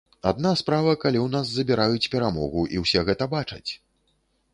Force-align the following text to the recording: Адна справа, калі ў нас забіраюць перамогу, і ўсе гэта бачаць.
Адна 0.29 0.51
справа, 0.61 0.93
калі 1.03 1.19
ў 1.25 1.33
нас 1.35 1.51
забіраюць 1.57 2.11
перамогу, 2.15 2.65
і 2.77 2.81
ўсе 2.85 3.05
гэта 3.11 3.29
бачаць. 3.35 3.69